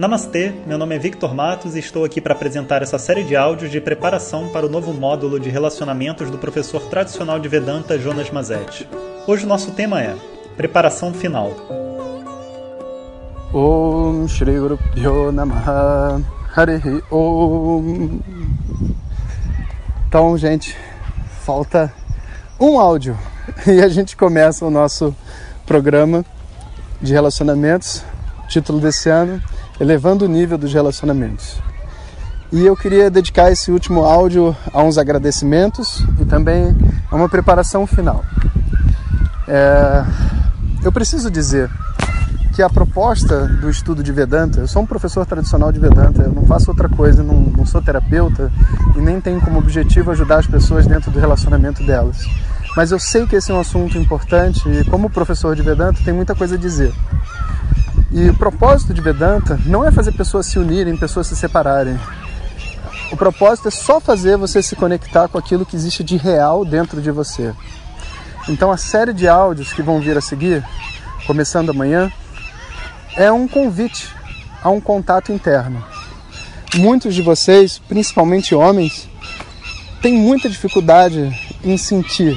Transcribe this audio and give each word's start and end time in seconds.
Namastê, 0.00 0.54
meu 0.66 0.78
nome 0.78 0.96
é 0.96 0.98
Victor 0.98 1.34
Matos 1.34 1.76
e 1.76 1.78
estou 1.78 2.06
aqui 2.06 2.22
para 2.22 2.32
apresentar 2.32 2.80
essa 2.80 2.98
série 2.98 3.22
de 3.22 3.36
áudios 3.36 3.70
de 3.70 3.82
preparação 3.82 4.48
para 4.48 4.64
o 4.64 4.68
novo 4.70 4.94
módulo 4.94 5.38
de 5.38 5.50
relacionamentos 5.50 6.30
do 6.30 6.38
professor 6.38 6.80
tradicional 6.86 7.38
de 7.38 7.46
Vedanta 7.48 7.98
Jonas 7.98 8.30
Mazetti. 8.30 8.88
Hoje 9.26 9.44
o 9.44 9.46
nosso 9.46 9.72
tema 9.72 10.00
é 10.00 10.16
Preparação 10.56 11.12
Final. 11.12 11.52
Om 13.52 14.26
Shri 14.26 14.58
Guru 14.58 14.78
Pyo 14.94 15.30
Namaha 15.32 16.18
Harihi 16.56 17.02
Om 17.10 18.20
Então, 20.08 20.38
gente, 20.38 20.74
falta 21.42 21.92
um 22.58 22.80
áudio 22.80 23.18
e 23.68 23.82
a 23.82 23.88
gente 23.88 24.16
começa 24.16 24.64
o 24.64 24.70
nosso 24.70 25.14
programa 25.66 26.24
de 27.02 27.12
relacionamentos. 27.12 28.02
Título 28.48 28.80
desse 28.80 29.10
ano 29.10 29.42
elevando 29.80 30.26
o 30.26 30.28
nível 30.28 30.58
dos 30.58 30.72
relacionamentos. 30.72 31.58
E 32.52 32.66
eu 32.66 32.76
queria 32.76 33.10
dedicar 33.10 33.50
esse 33.50 33.70
último 33.70 34.04
áudio 34.04 34.54
a 34.72 34.82
uns 34.82 34.98
agradecimentos 34.98 36.04
e 36.20 36.24
também 36.24 36.76
a 37.10 37.16
uma 37.16 37.28
preparação 37.28 37.86
final. 37.86 38.24
É, 39.48 40.04
eu 40.82 40.92
preciso 40.92 41.30
dizer 41.30 41.70
que 42.52 42.62
a 42.62 42.68
proposta 42.68 43.46
do 43.46 43.70
estudo 43.70 44.02
de 44.02 44.12
Vedanta, 44.12 44.60
eu 44.60 44.68
sou 44.68 44.82
um 44.82 44.86
professor 44.86 45.24
tradicional 45.24 45.70
de 45.70 45.78
Vedanta, 45.78 46.22
eu 46.22 46.32
não 46.32 46.44
faço 46.44 46.70
outra 46.70 46.88
coisa, 46.88 47.22
não, 47.22 47.34
não 47.34 47.64
sou 47.64 47.80
terapeuta 47.80 48.52
e 48.96 49.00
nem 49.00 49.20
tenho 49.20 49.40
como 49.40 49.58
objetivo 49.58 50.10
ajudar 50.10 50.40
as 50.40 50.46
pessoas 50.46 50.86
dentro 50.86 51.10
do 51.10 51.20
relacionamento 51.20 51.82
delas. 51.84 52.26
Mas 52.76 52.90
eu 52.90 52.98
sei 52.98 53.26
que 53.26 53.36
esse 53.36 53.50
é 53.50 53.54
um 53.54 53.60
assunto 53.60 53.96
importante 53.96 54.68
e, 54.68 54.84
como 54.84 55.08
professor 55.08 55.56
de 55.56 55.62
Vedanta, 55.62 56.00
tem 56.04 56.12
muita 56.12 56.34
coisa 56.34 56.56
a 56.56 56.58
dizer. 56.58 56.92
E 58.12 58.28
o 58.28 58.34
propósito 58.34 58.92
de 58.92 59.00
Vedanta 59.00 59.56
não 59.64 59.86
é 59.86 59.92
fazer 59.92 60.10
pessoas 60.10 60.46
se 60.46 60.58
unirem, 60.58 60.96
pessoas 60.96 61.28
se 61.28 61.36
separarem. 61.36 61.98
O 63.12 63.16
propósito 63.16 63.68
é 63.68 63.70
só 63.70 64.00
fazer 64.00 64.36
você 64.36 64.60
se 64.60 64.74
conectar 64.74 65.28
com 65.28 65.38
aquilo 65.38 65.64
que 65.64 65.76
existe 65.76 66.02
de 66.02 66.16
real 66.16 66.64
dentro 66.64 67.00
de 67.00 67.10
você. 67.12 67.54
Então 68.48 68.72
a 68.72 68.76
série 68.76 69.12
de 69.12 69.28
áudios 69.28 69.72
que 69.72 69.80
vão 69.80 70.00
vir 70.00 70.18
a 70.18 70.20
seguir, 70.20 70.64
começando 71.24 71.70
amanhã, 71.70 72.10
é 73.16 73.30
um 73.30 73.46
convite 73.46 74.08
a 74.60 74.70
um 74.70 74.80
contato 74.80 75.30
interno. 75.30 75.84
Muitos 76.74 77.14
de 77.14 77.22
vocês, 77.22 77.78
principalmente 77.78 78.56
homens, 78.56 79.08
têm 80.02 80.14
muita 80.14 80.48
dificuldade 80.48 81.32
em 81.62 81.76
sentir, 81.76 82.36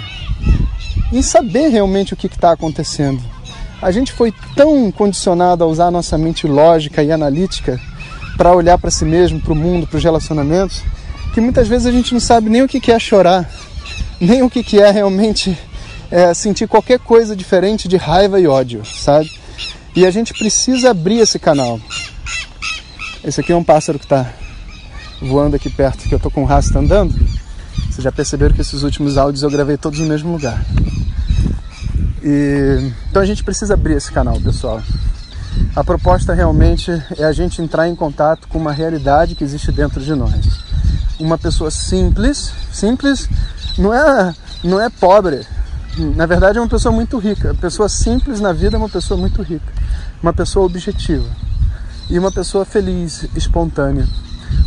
em 1.12 1.22
saber 1.24 1.70
realmente 1.70 2.14
o 2.14 2.18
que 2.18 2.28
está 2.28 2.52
acontecendo 2.52 3.33
a 3.84 3.92
gente 3.92 4.14
foi 4.14 4.34
tão 4.56 4.90
condicionado 4.92 5.64
a 5.64 5.68
usar 5.68 5.88
a 5.88 5.92
nossa 5.92 6.18
mente 6.18 6.48
lógica 6.48 7.04
e 7.04 7.12
analítica 7.12 7.80
para 8.38 8.56
olhar 8.56 8.78
para 8.78 8.90
si 8.90 9.04
mesmo, 9.04 9.42
para 9.42 9.52
o 9.52 9.56
mundo, 9.56 9.86
para 9.86 9.98
os 9.98 10.04
relacionamentos, 10.04 10.82
que 11.34 11.42
muitas 11.42 11.68
vezes 11.68 11.86
a 11.86 11.92
gente 11.92 12.14
não 12.14 12.20
sabe 12.20 12.50
nem 12.50 12.62
o 12.62 12.68
que 12.68 12.92
é 12.92 12.98
chorar, 12.98 13.50
nem 14.22 14.42
o 14.42 14.50
que 14.50 14.80
é 14.80 14.90
realmente 14.90 15.58
é, 16.10 16.34
sentir 16.34 16.68
qualquer 16.68 17.00
coisa 17.00 17.36
diferente 17.36 17.88
de 17.88 17.98
raiva 17.98 18.40
e 18.40 18.48
ódio, 18.48 18.86
sabe? 18.86 19.30
E 19.96 20.06
a 20.06 20.12
gente 20.12 20.34
precisa 20.34 20.92
abrir 20.92 21.20
esse 21.20 21.38
canal. 21.38 21.80
Esse 23.24 23.42
aqui 23.42 23.52
é 23.52 23.56
um 23.56 23.64
pássaro 23.64 24.00
que 24.00 24.06
está 24.06 24.32
voando 25.22 25.56
aqui 25.56 25.70
perto, 25.70 26.08
que 26.08 26.14
eu 26.14 26.18
estou 26.18 26.32
com 26.32 26.44
o 26.44 26.46
rastro 26.46 26.80
andando. 26.80 27.14
Vocês 27.90 28.04
já 28.04 28.12
perceberam 28.12 28.56
que 28.56 28.62
esses 28.62 28.82
últimos 28.82 29.18
áudios 29.18 29.44
eu 29.44 29.52
gravei 29.52 29.78
todos 29.78 30.00
no 30.00 30.08
mesmo 30.08 30.32
lugar. 30.32 30.64
E, 32.24 32.92
então 33.10 33.22
a 33.22 33.26
gente 33.26 33.44
precisa 33.44 33.74
abrir 33.74 33.96
esse 33.96 34.12
canal, 34.12 34.40
pessoal. 34.40 34.82
A 35.76 35.84
proposta 35.84 36.34
realmente 36.34 36.90
é 37.18 37.26
a 37.26 37.32
gente 37.34 37.62
entrar 37.62 37.88
em 37.88 37.96
contato 37.96 38.48
com 38.48 38.58
uma 38.58 38.72
realidade 38.72 39.36
que 39.36 39.44
existe 39.44 39.72
dentro 39.72 40.02
de 40.02 40.16
nós. 40.16 40.64
Uma 41.20 41.38
pessoa 41.38 41.70
simples, 41.70 42.52
simples 42.72 43.28
não 43.78 43.94
é, 43.94 44.34
não 44.64 44.80
é 44.80 44.90
pobre. 44.90 45.46
Na 46.16 46.26
verdade 46.26 46.58
é 46.58 46.62
uma 46.62 46.68
pessoa 46.68 46.94
muito 46.94 47.18
rica. 47.18 47.52
A 47.52 47.56
pessoa 47.56 47.90
simples 47.90 48.40
na 48.40 48.54
vida 48.54 48.78
é 48.78 48.80
uma 48.80 48.90
pessoa 48.90 49.20
muito 49.20 49.42
rica. 49.42 49.72
Uma 50.22 50.34
pessoa 50.34 50.66
objetiva. 50.66 51.28
E 52.10 52.18
uma 52.18 52.32
pessoa 52.32 52.66
feliz, 52.66 53.28
espontânea. 53.36 54.08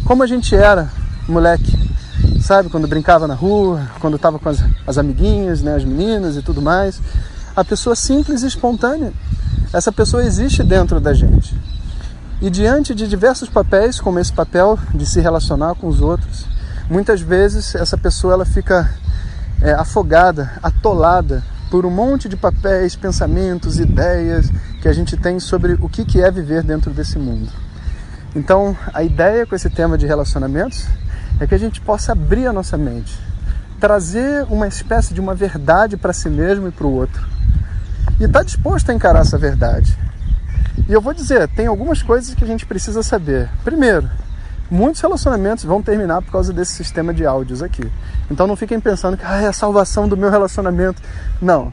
Como 0.04 0.22
a 0.22 0.26
gente 0.26 0.54
era, 0.54 0.90
moleque, 1.28 1.76
sabe? 2.40 2.68
Quando 2.68 2.86
brincava 2.86 3.26
na 3.26 3.34
rua, 3.34 3.88
quando 3.98 4.16
estava 4.16 4.38
com 4.38 4.48
as, 4.48 4.62
as 4.86 4.98
amiguinhas, 4.98 5.62
né, 5.62 5.74
as 5.74 5.84
meninas 5.84 6.36
e 6.36 6.42
tudo 6.42 6.60
mais 6.60 7.00
a 7.56 7.64
pessoa 7.64 7.96
simples 7.96 8.42
e 8.42 8.46
espontânea. 8.46 9.12
Essa 9.72 9.90
pessoa 9.90 10.22
existe 10.22 10.62
dentro 10.62 11.00
da 11.00 11.14
gente. 11.14 11.58
E 12.40 12.50
diante 12.50 12.94
de 12.94 13.08
diversos 13.08 13.48
papéis, 13.48 13.98
como 13.98 14.18
esse 14.18 14.32
papel 14.32 14.78
de 14.94 15.06
se 15.06 15.20
relacionar 15.20 15.74
com 15.74 15.86
os 15.86 16.02
outros, 16.02 16.46
muitas 16.90 17.22
vezes 17.22 17.74
essa 17.74 17.96
pessoa 17.96 18.34
ela 18.34 18.44
fica 18.44 18.90
é, 19.62 19.72
afogada, 19.72 20.52
atolada 20.62 21.42
por 21.70 21.86
um 21.86 21.90
monte 21.90 22.28
de 22.28 22.36
papéis, 22.36 22.94
pensamentos, 22.94 23.80
ideias 23.80 24.50
que 24.82 24.88
a 24.88 24.92
gente 24.92 25.16
tem 25.16 25.40
sobre 25.40 25.72
o 25.80 25.88
que, 25.88 26.04
que 26.04 26.20
é 26.20 26.30
viver 26.30 26.62
dentro 26.62 26.92
desse 26.92 27.18
mundo. 27.18 27.50
Então, 28.34 28.76
a 28.92 29.02
ideia 29.02 29.46
com 29.46 29.56
esse 29.56 29.70
tema 29.70 29.96
de 29.96 30.06
relacionamentos 30.06 30.86
é 31.40 31.46
que 31.46 31.54
a 31.54 31.58
gente 31.58 31.80
possa 31.80 32.12
abrir 32.12 32.46
a 32.46 32.52
nossa 32.52 32.76
mente, 32.76 33.18
trazer 33.80 34.44
uma 34.48 34.66
espécie 34.66 35.14
de 35.14 35.20
uma 35.20 35.34
verdade 35.34 35.96
para 35.96 36.12
si 36.12 36.28
mesmo 36.28 36.68
e 36.68 36.70
para 36.70 36.86
o 36.86 36.92
outro 36.92 37.36
e 38.18 38.24
está 38.24 38.42
disposto 38.42 38.90
a 38.90 38.94
encarar 38.94 39.20
essa 39.20 39.38
verdade. 39.38 39.96
E 40.88 40.92
eu 40.92 41.00
vou 41.00 41.12
dizer, 41.12 41.48
tem 41.48 41.66
algumas 41.66 42.02
coisas 42.02 42.34
que 42.34 42.44
a 42.44 42.46
gente 42.46 42.66
precisa 42.66 43.02
saber. 43.02 43.48
Primeiro, 43.64 44.08
muitos 44.70 45.00
relacionamentos 45.00 45.64
vão 45.64 45.82
terminar 45.82 46.22
por 46.22 46.32
causa 46.32 46.52
desse 46.52 46.72
sistema 46.72 47.12
de 47.12 47.26
áudios 47.26 47.62
aqui. 47.62 47.90
Então 48.30 48.46
não 48.46 48.56
fiquem 48.56 48.80
pensando 48.80 49.16
que 49.16 49.24
ah, 49.24 49.42
é 49.42 49.46
a 49.46 49.52
salvação 49.52 50.08
do 50.08 50.16
meu 50.16 50.30
relacionamento. 50.30 51.02
Não. 51.40 51.72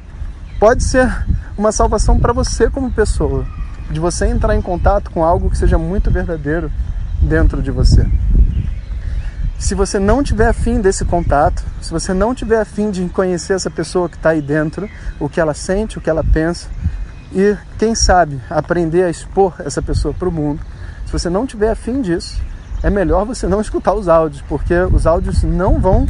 Pode 0.59 0.83
ser 0.83 1.09
uma 1.57 1.71
salvação 1.71 2.19
para 2.19 2.33
você 2.33 2.69
como 2.69 2.91
pessoa, 2.91 3.45
de 3.91 3.99
você 3.99 4.25
entrar 4.25 4.55
em 4.55 4.61
contato 4.61 5.11
com 5.11 5.23
algo 5.23 5.49
que 5.49 5.57
seja 5.57 5.77
muito 5.77 6.09
verdadeiro 6.09 6.71
dentro 7.21 7.61
de 7.61 7.71
você. 7.71 8.07
Se 9.63 9.75
você 9.75 9.97
não 9.97 10.21
tiver 10.21 10.49
afim 10.49 10.81
desse 10.81 11.05
contato, 11.05 11.63
se 11.81 11.89
você 11.89 12.13
não 12.13 12.35
tiver 12.35 12.59
afim 12.59 12.91
de 12.91 13.07
conhecer 13.07 13.53
essa 13.53 13.69
pessoa 13.69 14.09
que 14.09 14.17
está 14.17 14.31
aí 14.31 14.41
dentro, 14.41 14.89
o 15.17 15.29
que 15.29 15.39
ela 15.39 15.53
sente, 15.53 15.97
o 15.97 16.01
que 16.01 16.09
ela 16.09 16.21
pensa, 16.21 16.67
e 17.31 17.55
quem 17.79 17.95
sabe 17.95 18.41
aprender 18.49 19.03
a 19.03 19.09
expor 19.09 19.55
essa 19.59 19.81
pessoa 19.81 20.13
para 20.13 20.27
o 20.27 20.31
mundo, 20.33 20.59
se 21.05 21.13
você 21.13 21.29
não 21.29 21.47
tiver 21.47 21.69
afim 21.71 22.01
disso, 22.01 22.41
é 22.83 22.89
melhor 22.89 23.25
você 23.25 23.47
não 23.47 23.61
escutar 23.63 23.93
os 23.93 24.09
áudios, 24.09 24.43
porque 24.49 24.77
os 24.77 25.07
áudios 25.07 25.43
não 25.43 25.79
vão 25.79 26.09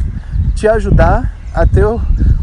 te 0.56 0.66
ajudar 0.66 1.32
a 1.54 1.64
ter, 1.64 1.86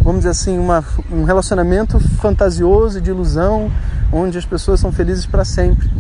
vamos 0.02 0.20
dizer 0.20 0.30
assim, 0.30 0.58
uma, 0.58 0.82
um 1.12 1.26
relacionamento 1.26 2.00
fantasioso 2.22 3.00
e 3.00 3.02
de 3.02 3.10
ilusão, 3.10 3.70
onde 4.14 4.38
as 4.38 4.46
pessoas 4.46 4.80
são 4.80 4.94
felizes 4.94 5.26
para 5.26 5.44
sempre. 5.44 5.92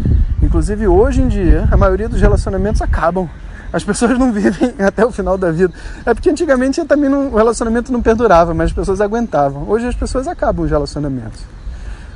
Inclusive, 0.41 0.87
hoje 0.87 1.21
em 1.21 1.27
dia, 1.27 1.67
a 1.69 1.75
maioria 1.75 2.07
dos 2.07 2.21
relacionamentos 2.21 2.81
acabam 2.81 3.29
as 3.73 3.83
pessoas 3.83 4.17
não 4.17 4.31
vivem 4.31 4.73
até 4.85 5.05
o 5.05 5.11
final 5.11 5.37
da 5.37 5.51
vida. 5.51 5.73
É 6.05 6.13
porque 6.13 6.29
antigamente 6.29 6.83
também 6.85 7.09
não, 7.09 7.29
o 7.29 7.35
relacionamento 7.35 7.91
não 7.91 8.01
perdurava, 8.01 8.53
mas 8.53 8.67
as 8.67 8.73
pessoas 8.73 8.99
aguentavam. 9.01 9.69
Hoje 9.69 9.87
as 9.87 9.95
pessoas 9.95 10.27
acabam 10.27 10.65
os 10.65 10.71
relacionamentos. 10.71 11.41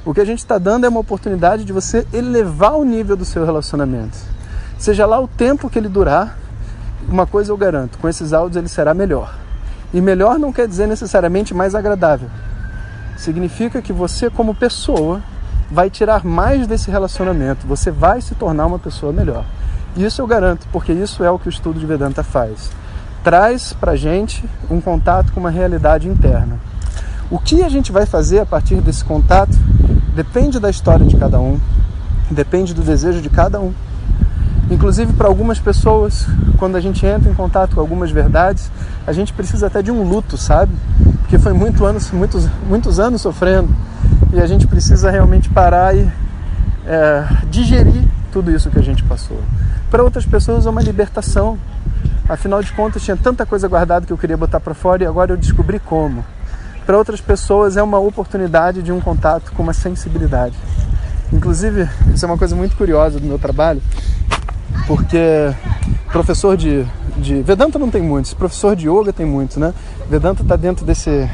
O 0.05 0.13
que 0.13 0.21
a 0.21 0.25
gente 0.25 0.39
está 0.39 0.57
dando 0.57 0.85
é 0.85 0.89
uma 0.89 0.99
oportunidade 0.99 1.63
de 1.63 1.73
você 1.73 2.05
elevar 2.13 2.75
o 2.75 2.83
nível 2.83 3.15
do 3.15 3.25
seu 3.25 3.45
relacionamento. 3.45 4.17
Seja 4.77 5.05
lá 5.05 5.19
o 5.19 5.27
tempo 5.27 5.69
que 5.69 5.79
ele 5.79 5.89
durar, 5.89 6.37
uma 7.09 7.25
coisa 7.25 7.51
eu 7.51 7.57
garanto: 7.57 7.97
com 7.97 8.07
esses 8.07 8.33
áudios 8.33 8.57
ele 8.57 8.67
será 8.67 8.93
melhor. 8.93 9.35
E 9.93 10.01
melhor 10.01 10.37
não 10.37 10.51
quer 10.51 10.67
dizer 10.67 10.87
necessariamente 10.87 11.53
mais 11.53 11.73
agradável. 11.73 12.29
Significa 13.17 13.81
que 13.81 13.93
você, 13.93 14.29
como 14.29 14.53
pessoa, 14.53 15.21
vai 15.71 15.89
tirar 15.89 16.25
mais 16.25 16.67
desse 16.67 16.91
relacionamento, 16.91 17.65
você 17.65 17.89
vai 17.89 18.21
se 18.21 18.35
tornar 18.35 18.65
uma 18.65 18.77
pessoa 18.77 19.11
melhor. 19.11 19.45
Isso 19.95 20.21
eu 20.21 20.27
garanto, 20.27 20.67
porque 20.71 20.91
isso 20.91 21.23
é 21.23 21.31
o 21.31 21.39
que 21.39 21.47
o 21.47 21.49
estudo 21.49 21.79
de 21.79 21.85
Vedanta 21.85 22.21
faz. 22.21 22.69
Traz 23.23 23.73
para 23.73 23.95
gente 23.95 24.43
um 24.69 24.81
contato 24.81 25.31
com 25.31 25.39
uma 25.39 25.49
realidade 25.49 26.07
interna. 26.07 26.59
O 27.31 27.39
que 27.39 27.63
a 27.63 27.69
gente 27.69 27.91
vai 27.91 28.05
fazer 28.05 28.39
a 28.39 28.45
partir 28.45 28.75
desse 28.81 29.03
contato 29.03 29.57
depende 30.13 30.59
da 30.59 30.69
história 30.69 31.05
de 31.05 31.15
cada 31.15 31.39
um, 31.39 31.59
depende 32.29 32.73
do 32.73 32.81
desejo 32.81 33.21
de 33.21 33.29
cada 33.29 33.59
um. 33.59 33.73
Inclusive, 34.69 35.13
para 35.13 35.27
algumas 35.27 35.59
pessoas, 35.59 36.27
quando 36.57 36.75
a 36.75 36.81
gente 36.81 37.05
entra 37.05 37.31
em 37.31 37.33
contato 37.33 37.75
com 37.75 37.81
algumas 37.81 38.11
verdades, 38.11 38.69
a 39.07 39.13
gente 39.13 39.31
precisa 39.31 39.67
até 39.67 39.81
de 39.81 39.91
um 39.91 40.03
luto, 40.03 40.37
sabe? 40.37 40.73
Porque 41.21 41.39
foi 41.39 41.53
muito 41.53 41.85
anos, 41.85 42.11
muitos, 42.11 42.47
muitos 42.67 42.99
anos 42.99 43.21
sofrendo 43.21 43.69
e 44.33 44.39
a 44.39 44.45
gente 44.45 44.67
precisa 44.67 45.09
realmente 45.09 45.49
parar 45.49 45.95
e 45.95 46.11
é, 46.85 47.27
digerir 47.49 48.03
tudo 48.31 48.51
isso 48.51 48.69
que 48.69 48.77
a 48.77 48.83
gente 48.83 49.03
passou. 49.03 49.39
Para 49.95 50.03
outras 50.03 50.25
pessoas 50.25 50.65
é 50.65 50.69
uma 50.69 50.81
libertação. 50.81 51.57
Afinal 52.27 52.61
de 52.61 52.69
contas, 52.73 53.01
tinha 53.01 53.15
tanta 53.15 53.45
coisa 53.45 53.65
guardada 53.65 54.05
que 54.05 54.11
eu 54.11 54.17
queria 54.17 54.35
botar 54.35 54.59
para 54.59 54.73
fora 54.73 55.01
e 55.01 55.07
agora 55.07 55.31
eu 55.31 55.37
descobri 55.37 55.79
como. 55.79 56.25
Para 56.85 56.97
outras 56.97 57.21
pessoas 57.21 57.77
é 57.77 57.81
uma 57.81 57.97
oportunidade 57.97 58.83
de 58.83 58.91
um 58.91 58.99
contato 58.99 59.53
com 59.53 59.63
uma 59.63 59.71
sensibilidade. 59.71 60.53
Inclusive, 61.31 61.87
isso 62.13 62.25
é 62.25 62.27
uma 62.27 62.37
coisa 62.37 62.57
muito 62.57 62.75
curiosa 62.75 63.21
do 63.21 63.25
meu 63.25 63.39
trabalho. 63.39 63.81
porque 64.85 65.55
professor 66.11 66.57
de, 66.57 66.85
de 67.15 67.41
Vedanta 67.41 67.79
não 67.79 67.89
tem 67.89 68.01
muitos, 68.01 68.33
professor 68.33 68.75
de 68.75 68.89
yoga 68.89 69.13
tem 69.13 69.25
muitos, 69.25 69.55
né? 69.55 69.73
Vedanta 70.09 70.41
está 70.41 70.57
dentro 70.57 70.85
desse 70.85 71.29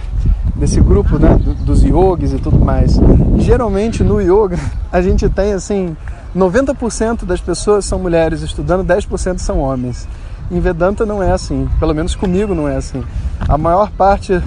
desse 0.56 0.80
grupo, 0.80 1.18
né, 1.18 1.40
dos 1.66 1.84
yogis 1.84 2.34
e 2.34 2.38
tudo 2.38 2.60
mais. 2.60 3.00
geralmente 3.38 4.04
no 4.04 4.22
yoga 4.22 4.58
a 4.92 5.02
gente 5.02 5.28
tem 5.30 5.54
assim 5.54 5.96
90% 6.36 7.26
das 7.26 7.42
pessoas 7.42 7.86
são 7.86 8.00
mulheres 8.00 8.42
estudando, 8.42 8.84
10% 8.84 9.40
são 9.40 9.60
homens. 9.60 10.08
Em 10.50 10.60
Vedanta 10.60 11.06
não 11.06 11.22
é 11.22 11.32
assim, 11.32 11.70
pelo 11.80 11.94
menos 11.94 12.16
comigo 12.16 12.54
não 12.54 12.68
é 12.68 12.76
assim. 12.76 13.04
A 13.48 13.58
maior 13.58 13.92
parte 13.92 14.42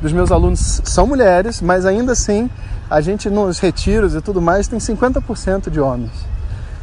dos 0.00 0.12
meus 0.12 0.30
alunos 0.30 0.80
são 0.84 1.06
mulheres, 1.06 1.60
mas 1.60 1.84
ainda 1.84 2.12
assim 2.12 2.48
a 2.90 3.00
gente 3.00 3.28
nos 3.28 3.58
retiros 3.58 4.14
e 4.14 4.20
tudo 4.20 4.40
mais 4.40 4.66
tem 4.68 4.78
50% 4.78 5.70
de 5.70 5.80
homens. 5.80 6.12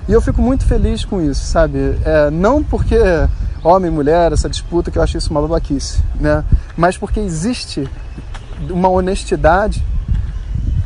E 0.08 0.14
eu 0.14 0.22
fico 0.22 0.42
muito 0.42 0.66
feliz 0.66 1.04
com 1.04 1.20
isso, 1.22 1.44
sabe? 1.46 1.98
É, 2.06 2.30
não 2.30 2.62
porque 2.64 2.98
homem 3.64 3.92
e 3.92 3.94
mulher, 3.94 4.32
essa 4.32 4.48
disputa 4.48 4.92
que 4.92 5.00
eu 5.00 5.02
acho 5.02 5.18
isso 5.18 5.32
uma 5.32 5.42
babaquice, 5.42 6.00
né? 6.20 6.44
Mas 6.78 6.98
porque 6.98 7.20
existe 7.20 7.90
uma 8.70 8.90
honestidade 8.90 9.84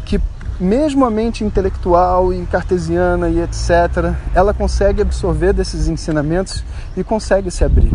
que 0.05 0.19
mesmo 0.59 1.05
a 1.05 1.11
mente 1.11 1.43
intelectual 1.43 2.33
e 2.33 2.45
cartesiana 2.45 3.29
e 3.29 3.41
etc, 3.41 4.13
ela 4.33 4.53
consegue 4.53 5.01
absorver 5.01 5.53
desses 5.53 5.87
ensinamentos 5.87 6.63
e 6.97 7.03
consegue 7.03 7.49
se 7.49 7.63
abrir. 7.63 7.91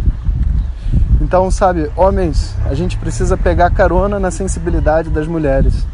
Então, 1.21 1.51
sabe, 1.51 1.91
homens, 1.97 2.55
a 2.67 2.75
gente 2.75 2.99
precisa 2.99 3.37
pegar 3.37 3.71
carona 3.71 4.19
na 4.21 4.31
sensibilidade 4.31 5.11
das 5.11 5.27
mulheres. 5.27 5.87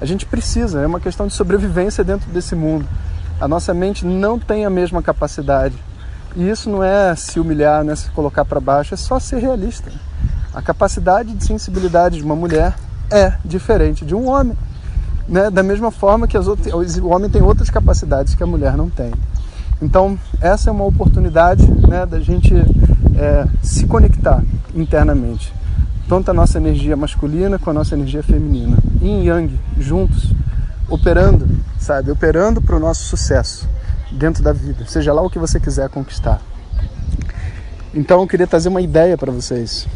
A 0.00 0.04
gente 0.06 0.24
precisa, 0.24 0.80
é 0.80 0.86
uma 0.86 1.00
questão 1.00 1.26
de 1.26 1.34
sobrevivência 1.34 2.02
dentro 2.02 2.30
desse 2.30 2.54
mundo. 2.54 2.86
A 3.40 3.46
nossa 3.46 3.74
mente 3.74 4.06
não 4.06 4.38
tem 4.38 4.64
a 4.64 4.70
mesma 4.70 5.02
capacidade. 5.02 5.76
E 6.34 6.48
isso 6.48 6.70
não 6.70 6.82
é 6.82 7.14
se 7.14 7.38
humilhar, 7.38 7.84
não 7.84 7.92
é 7.92 7.96
se 7.96 8.10
colocar 8.10 8.44
para 8.44 8.60
baixo, 8.60 8.94
é 8.94 8.96
só 8.96 9.18
ser 9.18 9.38
realista. 9.38 9.90
A 10.54 10.62
capacidade 10.62 11.34
de 11.34 11.44
sensibilidade 11.44 12.16
de 12.18 12.24
uma 12.24 12.36
mulher 12.36 12.74
é 13.10 13.34
diferente 13.44 14.04
de 14.04 14.14
um 14.14 14.28
homem. 14.28 14.56
Né? 15.28 15.50
Da 15.50 15.62
mesma 15.62 15.90
forma 15.90 16.26
que 16.26 16.36
outras, 16.36 16.96
o 16.98 17.08
homem 17.08 17.30
tem 17.30 17.42
outras 17.42 17.70
capacidades 17.70 18.34
que 18.34 18.42
a 18.42 18.46
mulher 18.46 18.76
não 18.76 18.88
tem. 18.88 19.12
Então, 19.82 20.18
essa 20.40 20.70
é 20.70 20.72
uma 20.72 20.84
oportunidade 20.84 21.66
né, 21.88 22.04
da 22.04 22.20
gente 22.20 22.54
é, 23.16 23.46
se 23.62 23.86
conectar 23.86 24.42
internamente. 24.74 25.52
Tanto 26.08 26.30
a 26.30 26.34
nossa 26.34 26.58
energia 26.58 26.96
masculina 26.96 27.58
com 27.58 27.70
a 27.70 27.72
nossa 27.72 27.94
energia 27.94 28.22
feminina. 28.22 28.76
Yin 29.00 29.22
e 29.22 29.26
Yang, 29.28 29.60
juntos, 29.78 30.32
operando 30.88 31.48
sabe? 31.80 32.10
Operando 32.10 32.60
para 32.60 32.76
o 32.76 32.78
nosso 32.78 33.04
sucesso 33.04 33.68
dentro 34.12 34.42
da 34.42 34.52
vida, 34.52 34.84
seja 34.86 35.12
lá 35.12 35.22
o 35.22 35.30
que 35.30 35.38
você 35.38 35.58
quiser 35.58 35.88
conquistar. 35.88 36.40
Então 37.92 38.20
eu 38.20 38.26
queria 38.28 38.46
trazer 38.46 38.68
uma 38.68 38.82
ideia 38.82 39.16
para 39.16 39.32
vocês. 39.32 39.88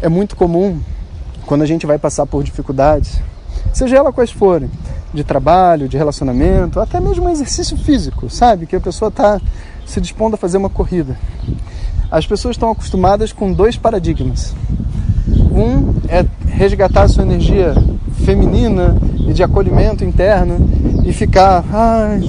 É 0.00 0.08
muito 0.08 0.36
comum 0.36 0.80
quando 1.48 1.62
a 1.62 1.66
gente 1.66 1.86
vai 1.86 1.98
passar 1.98 2.26
por 2.26 2.44
dificuldades, 2.44 3.22
seja 3.72 3.96
ela 3.96 4.12
quais 4.12 4.30
forem, 4.30 4.70
de 5.14 5.24
trabalho, 5.24 5.88
de 5.88 5.96
relacionamento, 5.96 6.78
até 6.78 7.00
mesmo 7.00 7.24
um 7.24 7.30
exercício 7.30 7.74
físico, 7.74 8.28
sabe? 8.28 8.66
Que 8.66 8.76
a 8.76 8.80
pessoa 8.80 9.08
está 9.08 9.40
se 9.86 9.98
dispondo 9.98 10.34
a 10.34 10.36
fazer 10.36 10.58
uma 10.58 10.68
corrida. 10.68 11.18
As 12.10 12.26
pessoas 12.26 12.54
estão 12.54 12.70
acostumadas 12.70 13.32
com 13.32 13.50
dois 13.50 13.78
paradigmas. 13.78 14.54
Um 15.50 15.94
é 16.10 16.26
resgatar 16.46 17.04
a 17.04 17.08
sua 17.08 17.22
energia 17.22 17.72
feminina 18.26 18.98
e 19.26 19.32
de 19.32 19.42
acolhimento 19.42 20.04
interno 20.04 20.68
e 21.02 21.14
ficar, 21.14 21.64
ah, 21.72 22.20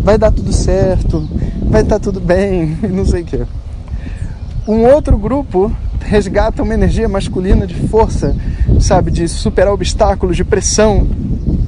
vai 0.00 0.16
dar 0.16 0.32
tudo 0.32 0.50
certo, 0.50 1.28
vai 1.64 1.82
estar 1.82 1.98
tudo 1.98 2.20
bem, 2.20 2.78
não 2.88 3.04
sei 3.04 3.20
o 3.20 3.26
quê. 3.26 3.42
Um 4.66 4.86
outro 4.86 5.18
grupo 5.18 5.70
resgata 6.04 6.62
uma 6.62 6.74
energia 6.74 7.08
masculina 7.08 7.66
de 7.66 7.74
força, 7.88 8.36
sabe, 8.80 9.10
de 9.10 9.28
superar 9.28 9.72
obstáculos, 9.72 10.36
de 10.36 10.44
pressão, 10.44 11.06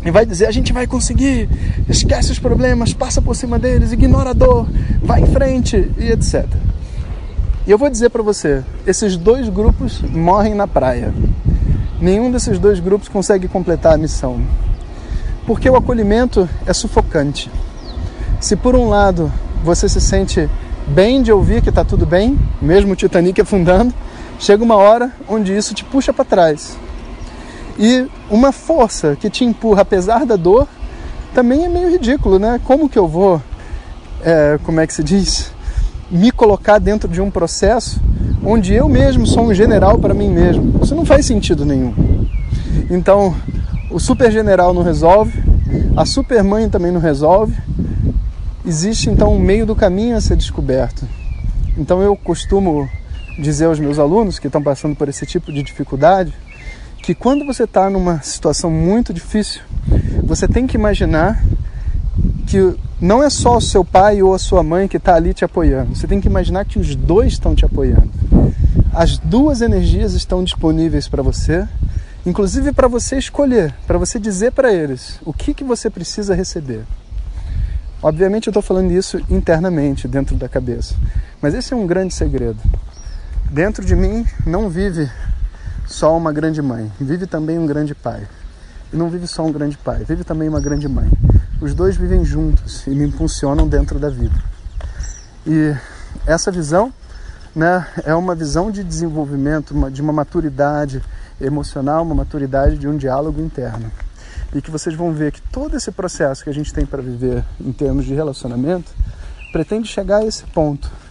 e 0.04 0.10
vai 0.10 0.26
dizer: 0.26 0.46
a 0.46 0.50
gente 0.50 0.72
vai 0.72 0.86
conseguir, 0.86 1.48
esquece 1.88 2.32
os 2.32 2.38
problemas, 2.38 2.92
passa 2.92 3.22
por 3.22 3.34
cima 3.34 3.58
deles, 3.58 3.92
ignora 3.92 4.30
a 4.30 4.34
dor, 4.34 4.68
vai 5.02 5.20
em 5.20 5.26
frente 5.26 5.90
e 5.98 6.10
etc. 6.10 6.46
E 7.66 7.70
eu 7.70 7.78
vou 7.78 7.88
dizer 7.88 8.10
para 8.10 8.22
você: 8.22 8.62
esses 8.86 9.16
dois 9.16 9.48
grupos 9.48 10.02
morrem 10.02 10.54
na 10.54 10.66
praia 10.66 11.12
nenhum 12.04 12.30
desses 12.30 12.58
dois 12.58 12.80
grupos 12.80 13.08
consegue 13.08 13.48
completar 13.48 13.94
a 13.94 13.96
missão. 13.96 14.40
Porque 15.46 15.68
o 15.68 15.76
acolhimento 15.76 16.48
é 16.66 16.72
sufocante. 16.72 17.50
Se 18.40 18.54
por 18.56 18.74
um 18.74 18.88
lado 18.88 19.32
você 19.64 19.88
se 19.88 20.00
sente 20.00 20.48
bem 20.86 21.22
de 21.22 21.32
ouvir 21.32 21.62
que 21.62 21.70
está 21.70 21.82
tudo 21.82 22.04
bem, 22.04 22.38
mesmo 22.60 22.92
o 22.92 22.96
Titanic 22.96 23.40
afundando, 23.40 23.94
chega 24.44 24.62
uma 24.62 24.76
hora 24.76 25.10
onde 25.26 25.56
isso 25.56 25.72
te 25.72 25.82
puxa 25.84 26.12
para 26.12 26.24
trás. 26.24 26.76
E 27.78 28.06
uma 28.30 28.52
força 28.52 29.16
que 29.18 29.30
te 29.30 29.42
empurra 29.42 29.80
apesar 29.80 30.26
da 30.26 30.36
dor 30.36 30.68
também 31.32 31.64
é 31.64 31.68
meio 31.68 31.90
ridículo, 31.90 32.38
né? 32.38 32.60
Como 32.62 32.88
que 32.88 32.98
eu 32.98 33.08
vou, 33.08 33.40
é, 34.22 34.58
como 34.62 34.80
é 34.80 34.86
que 34.86 34.92
se 34.92 35.02
diz, 35.02 35.50
me 36.10 36.30
colocar 36.30 36.78
dentro 36.78 37.08
de 37.08 37.22
um 37.22 37.30
processo 37.30 38.00
onde 38.44 38.74
eu 38.74 38.86
mesmo 38.86 39.26
sou 39.26 39.44
um 39.44 39.54
general 39.54 39.98
para 39.98 40.12
mim 40.12 40.28
mesmo. 40.28 40.78
Isso 40.82 40.94
não 40.94 41.06
faz 41.06 41.24
sentido 41.24 41.64
nenhum. 41.64 41.94
Então, 42.90 43.34
o 43.90 43.98
super 43.98 44.30
general 44.30 44.74
não 44.74 44.82
resolve, 44.82 45.42
a 45.96 46.04
super 46.04 46.44
mãe 46.44 46.68
também 46.68 46.92
não 46.92 47.00
resolve. 47.00 47.56
Existe 48.66 49.08
então 49.08 49.32
um 49.34 49.38
meio 49.38 49.64
do 49.64 49.74
caminho 49.74 50.16
a 50.16 50.20
ser 50.20 50.36
descoberto. 50.36 51.08
Então 51.78 52.02
eu 52.02 52.14
costumo 52.14 52.88
dizer 53.38 53.66
aos 53.66 53.78
meus 53.78 53.98
alunos 53.98 54.38
que 54.38 54.46
estão 54.46 54.62
passando 54.62 54.94
por 54.94 55.08
esse 55.08 55.26
tipo 55.26 55.52
de 55.52 55.62
dificuldade 55.62 56.32
que 57.04 57.14
quando 57.14 57.44
você 57.44 57.64
está 57.64 57.90
numa 57.90 58.22
situação 58.22 58.70
muito 58.70 59.12
difícil, 59.12 59.60
você 60.22 60.48
tem 60.48 60.66
que 60.66 60.74
imaginar 60.74 61.44
que 62.46 62.74
não 62.98 63.22
é 63.22 63.28
só 63.28 63.58
o 63.58 63.60
seu 63.60 63.84
pai 63.84 64.22
ou 64.22 64.32
a 64.32 64.38
sua 64.38 64.62
mãe 64.62 64.88
que 64.88 64.96
está 64.96 65.14
ali 65.14 65.34
te 65.34 65.44
apoiando. 65.44 65.94
Você 65.94 66.06
tem 66.06 66.18
que 66.18 66.28
imaginar 66.28 66.64
que 66.64 66.78
os 66.78 66.96
dois 66.96 67.34
estão 67.34 67.54
te 67.54 67.62
apoiando. 67.62 68.10
As 68.90 69.18
duas 69.18 69.60
energias 69.60 70.14
estão 70.14 70.42
disponíveis 70.42 71.06
para 71.06 71.22
você, 71.22 71.68
inclusive 72.24 72.72
para 72.72 72.88
você 72.88 73.18
escolher, 73.18 73.74
para 73.86 73.98
você 73.98 74.18
dizer 74.18 74.52
para 74.52 74.72
eles 74.72 75.20
o 75.26 75.32
que, 75.32 75.52
que 75.52 75.62
você 75.64 75.90
precisa 75.90 76.34
receber. 76.34 76.84
Obviamente 78.02 78.46
eu 78.46 78.50
estou 78.50 78.62
falando 78.62 78.92
isso 78.92 79.20
internamente, 79.28 80.08
dentro 80.08 80.36
da 80.36 80.48
cabeça. 80.48 80.94
Mas 81.42 81.52
esse 81.52 81.74
é 81.74 81.76
um 81.76 81.86
grande 81.86 82.14
segredo. 82.14 82.58
Dentro 83.54 83.84
de 83.84 83.94
mim 83.94 84.26
não 84.44 84.68
vive 84.68 85.08
só 85.86 86.16
uma 86.16 86.32
grande 86.32 86.60
mãe, 86.60 86.90
vive 87.00 87.24
também 87.24 87.56
um 87.56 87.64
grande 87.64 87.94
pai. 87.94 88.26
E 88.92 88.96
não 88.96 89.08
vive 89.08 89.28
só 89.28 89.44
um 89.44 89.52
grande 89.52 89.78
pai, 89.78 90.02
vive 90.02 90.24
também 90.24 90.48
uma 90.48 90.60
grande 90.60 90.88
mãe. 90.88 91.08
Os 91.60 91.72
dois 91.72 91.96
vivem 91.96 92.24
juntos 92.24 92.84
e 92.84 92.90
me 92.90 93.04
impulsionam 93.04 93.68
dentro 93.68 93.96
da 94.00 94.10
vida. 94.10 94.34
E 95.46 95.72
essa 96.26 96.50
visão 96.50 96.92
né, 97.54 97.86
é 98.02 98.12
uma 98.12 98.34
visão 98.34 98.72
de 98.72 98.82
desenvolvimento, 98.82 99.72
de 99.88 100.02
uma 100.02 100.12
maturidade 100.12 101.00
emocional, 101.40 102.02
uma 102.02 102.16
maturidade 102.16 102.76
de 102.76 102.88
um 102.88 102.96
diálogo 102.96 103.40
interno. 103.40 103.88
E 104.52 104.60
que 104.60 104.70
vocês 104.72 104.96
vão 104.96 105.12
ver 105.12 105.30
que 105.30 105.40
todo 105.40 105.76
esse 105.76 105.92
processo 105.92 106.42
que 106.42 106.50
a 106.50 106.54
gente 106.54 106.74
tem 106.74 106.84
para 106.84 107.00
viver 107.00 107.44
em 107.60 107.70
termos 107.70 108.04
de 108.04 108.14
relacionamento 108.14 108.90
pretende 109.52 109.86
chegar 109.86 110.22
a 110.22 110.26
esse 110.26 110.42
ponto. 110.46 111.03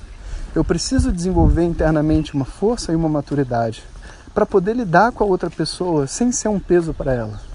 Eu 0.55 0.63
preciso 0.63 1.11
desenvolver 1.11 1.63
internamente 1.63 2.33
uma 2.33 2.45
força 2.45 2.91
e 2.91 2.95
uma 2.95 3.09
maturidade 3.09 3.83
para 4.33 4.45
poder 4.45 4.75
lidar 4.75 5.11
com 5.11 5.23
a 5.23 5.27
outra 5.27 5.49
pessoa 5.49 6.07
sem 6.07 6.31
ser 6.31 6.47
um 6.47 6.59
peso 6.59 6.93
para 6.93 7.13
ela 7.13 7.53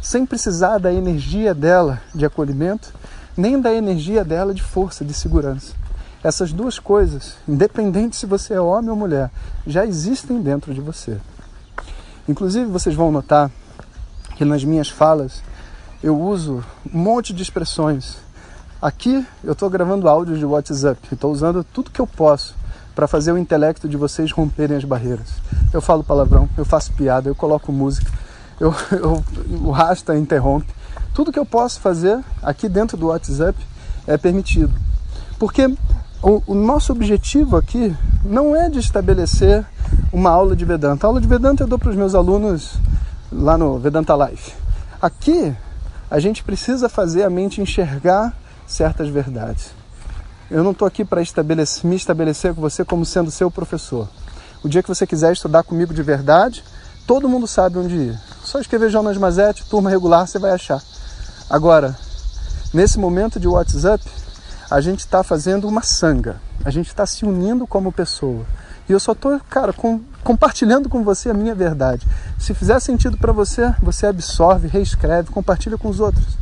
sem 0.00 0.24
precisar 0.24 0.78
da 0.78 0.92
energia 0.92 1.54
dela 1.54 2.00
de 2.14 2.24
acolhimento, 2.24 2.92
nem 3.36 3.60
da 3.60 3.72
energia 3.72 4.24
dela 4.24 4.54
de 4.54 4.62
força, 4.62 5.04
de 5.04 5.12
segurança. 5.12 5.74
Essas 6.22 6.52
duas 6.52 6.78
coisas, 6.78 7.36
independente 7.46 8.16
se 8.16 8.26
você 8.26 8.54
é 8.54 8.60
homem 8.60 8.90
ou 8.90 8.96
mulher, 8.96 9.30
já 9.66 9.86
existem 9.86 10.40
dentro 10.40 10.74
de 10.74 10.80
você. 10.80 11.18
Inclusive, 12.28 12.66
vocês 12.66 12.94
vão 12.94 13.12
notar 13.12 13.50
que 14.36 14.44
nas 14.44 14.64
minhas 14.64 14.88
falas 14.88 15.42
eu 16.02 16.18
uso 16.18 16.64
um 16.92 16.98
monte 16.98 17.32
de 17.32 17.42
expressões. 17.42 18.16
Aqui 18.80 19.26
eu 19.42 19.54
estou 19.54 19.68
gravando 19.68 20.08
áudios 20.08 20.38
de 20.38 20.44
WhatsApp, 20.44 21.00
estou 21.10 21.32
usando 21.32 21.64
tudo 21.64 21.90
que 21.90 22.00
eu 22.00 22.06
posso 22.06 22.54
para 22.94 23.08
fazer 23.08 23.32
o 23.32 23.38
intelecto 23.38 23.88
de 23.88 23.96
vocês 23.96 24.30
romperem 24.30 24.76
as 24.76 24.84
barreiras. 24.84 25.30
Eu 25.72 25.80
falo 25.80 26.04
palavrão, 26.04 26.48
eu 26.56 26.64
faço 26.64 26.92
piada, 26.92 27.28
eu 27.28 27.34
coloco 27.34 27.72
música, 27.72 28.08
eu, 28.60 28.72
eu, 28.92 29.24
o 29.64 29.72
rasta 29.72 30.16
interrompe. 30.16 30.72
Tudo 31.12 31.32
que 31.32 31.38
eu 31.40 31.44
posso 31.44 31.80
fazer 31.80 32.22
aqui 32.40 32.68
dentro 32.68 32.96
do 32.96 33.08
WhatsApp 33.08 33.58
é 34.06 34.16
permitido. 34.16 34.72
Porque 35.40 35.66
o, 36.22 36.42
o, 36.46 36.54
nosso 36.54 36.92
objetivo 36.92 37.56
aqui 37.56 37.92
não 38.24 38.54
é 38.54 38.70
de 38.70 38.78
estabelecer 38.78 39.66
uma 40.12 40.30
aula 40.30 40.54
de 40.54 40.64
Vedanta. 40.64 41.04
A 41.04 41.08
aula 41.08 41.20
de 41.20 41.26
Vedanta 41.26 41.64
eu 41.64 41.66
dou 41.66 41.80
para 41.80 41.90
os 41.90 41.96
meus 41.96 42.14
alunos 42.14 42.78
lá 43.32 43.58
no 43.58 43.76
Vedanta 43.80 44.14
Life. 44.14 44.52
Aqui 45.02 45.52
a 46.08 46.20
gente 46.20 46.44
precisa 46.44 46.88
fazer 46.88 47.24
a 47.24 47.30
mente 47.30 47.60
enxergar 47.60 48.32
certas 48.68 49.08
verdades. 49.08 49.70
Eu 50.50 50.62
não 50.62 50.70
estou 50.70 50.86
aqui 50.86 51.04
para 51.04 51.20
estabelecer, 51.20 51.84
me 51.84 51.96
estabelecer 51.96 52.54
com 52.54 52.60
você 52.60 52.84
como 52.84 53.04
sendo 53.04 53.30
seu 53.30 53.50
professor. 53.50 54.08
O 54.62 54.68
dia 54.68 54.82
que 54.82 54.88
você 54.88 55.06
quiser 55.06 55.32
estudar 55.32 55.62
comigo 55.62 55.92
de 55.92 56.02
verdade, 56.02 56.62
todo 57.06 57.28
mundo 57.28 57.46
sabe 57.46 57.78
onde 57.78 57.94
ir. 57.96 58.20
Só 58.44 58.60
escrever 58.60 58.90
Jonas 58.90 59.16
Mazete, 59.16 59.64
turma 59.68 59.90
regular, 59.90 60.26
você 60.26 60.38
vai 60.38 60.52
achar. 60.52 60.82
Agora, 61.50 61.96
nesse 62.72 62.98
momento 62.98 63.40
de 63.40 63.48
WhatsApp, 63.48 64.04
a 64.70 64.80
gente 64.80 65.00
está 65.00 65.22
fazendo 65.22 65.66
uma 65.66 65.82
sanga. 65.82 66.40
A 66.64 66.70
gente 66.70 66.88
está 66.88 67.06
se 67.06 67.24
unindo 67.24 67.66
como 67.66 67.92
pessoa. 67.92 68.44
E 68.88 68.92
eu 68.92 69.00
só 69.00 69.12
estou, 69.12 69.38
cara, 69.48 69.72
com, 69.72 70.00
compartilhando 70.24 70.88
com 70.88 71.04
você 71.04 71.30
a 71.30 71.34
minha 71.34 71.54
verdade. 71.54 72.06
Se 72.38 72.54
fizer 72.54 72.80
sentido 72.80 73.16
para 73.16 73.32
você, 73.32 73.74
você 73.82 74.06
absorve, 74.06 74.66
reescreve, 74.66 75.30
compartilha 75.30 75.76
com 75.76 75.88
os 75.88 76.00
outros. 76.00 76.38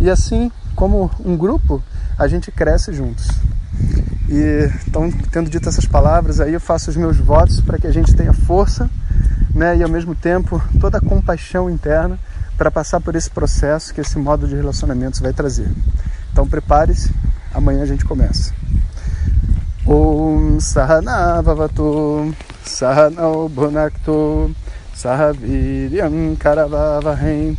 E 0.00 0.08
assim, 0.08 0.50
como 0.80 1.10
um 1.22 1.36
grupo, 1.36 1.82
a 2.18 2.26
gente 2.26 2.50
cresce 2.50 2.90
juntos. 2.90 3.28
E 4.30 4.70
então, 4.88 5.12
tendo 5.30 5.50
dito 5.50 5.68
essas 5.68 5.84
palavras, 5.84 6.40
aí 6.40 6.54
eu 6.54 6.60
faço 6.60 6.88
os 6.88 6.96
meus 6.96 7.18
votos 7.18 7.60
para 7.60 7.78
que 7.78 7.86
a 7.86 7.92
gente 7.92 8.14
tenha 8.14 8.32
força, 8.32 8.88
né, 9.54 9.76
e 9.76 9.82
ao 9.82 9.90
mesmo 9.90 10.14
tempo 10.14 10.58
toda 10.80 10.96
a 10.96 11.00
compaixão 11.00 11.68
interna 11.68 12.18
para 12.56 12.70
passar 12.70 12.98
por 12.98 13.14
esse 13.14 13.28
processo 13.28 13.92
que 13.92 14.00
esse 14.00 14.18
modo 14.18 14.48
de 14.48 14.56
relacionamentos 14.56 15.20
vai 15.20 15.34
trazer. 15.34 15.70
Então 16.32 16.48
prepare-se, 16.48 17.12
amanhã 17.52 17.82
a 17.82 17.86
gente 17.86 18.06
começa. 18.06 18.54
Om 19.86 20.60
Sahana 20.60 21.42
Vavatu 21.42 22.34
Sahana 22.64 23.22
Bhunaktu 23.50 24.54
Sahaviryam 24.94 26.36
Karavavahem 26.36 27.58